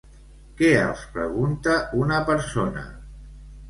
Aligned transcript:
Què 0.61 0.71
els 0.85 1.05
pregunta 1.19 1.79
una 2.03 2.25
persona? 2.35 2.91